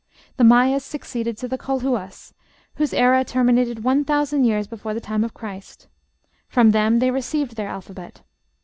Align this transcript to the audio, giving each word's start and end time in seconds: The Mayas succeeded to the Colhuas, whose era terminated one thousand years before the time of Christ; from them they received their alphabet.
The 0.37 0.43
Mayas 0.43 0.83
succeeded 0.83 1.37
to 1.37 1.47
the 1.47 1.59
Colhuas, 1.59 2.33
whose 2.77 2.91
era 2.91 3.23
terminated 3.23 3.83
one 3.83 4.03
thousand 4.03 4.45
years 4.45 4.65
before 4.65 4.95
the 4.95 4.99
time 4.99 5.23
of 5.23 5.35
Christ; 5.35 5.87
from 6.47 6.71
them 6.71 6.97
they 6.97 7.11
received 7.11 7.55
their 7.55 7.67
alphabet. 7.69 8.21